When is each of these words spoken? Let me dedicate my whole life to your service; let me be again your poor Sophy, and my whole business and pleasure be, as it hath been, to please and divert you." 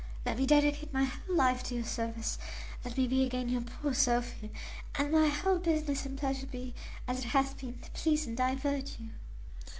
Let 0.25 0.39
me 0.39 0.47
dedicate 0.47 0.91
my 0.91 1.03
whole 1.03 1.35
life 1.35 1.61
to 1.65 1.75
your 1.75 1.83
service; 1.83 2.39
let 2.83 2.97
me 2.97 3.05
be 3.05 3.23
again 3.23 3.49
your 3.49 3.61
poor 3.61 3.93
Sophy, 3.93 4.49
and 4.95 5.11
my 5.11 5.27
whole 5.27 5.59
business 5.59 6.07
and 6.07 6.17
pleasure 6.17 6.47
be, 6.47 6.73
as 7.07 7.19
it 7.19 7.25
hath 7.25 7.59
been, 7.59 7.77
to 7.83 7.91
please 7.91 8.25
and 8.25 8.35
divert 8.35 8.99
you." 8.99 9.09